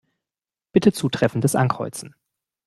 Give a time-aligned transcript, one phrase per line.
[0.71, 2.15] Bitte Zutreffendes Ankreuzen.